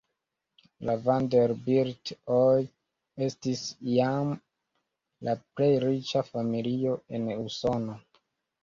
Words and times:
La 0.89 0.93
Vanderbilt-oj 1.07 2.57
estis 3.27 3.63
iam 3.99 4.35
la 5.29 5.37
plej 5.45 5.71
riĉa 5.87 6.29
familio 6.35 7.01
en 7.17 7.35
Usono. 7.39 8.03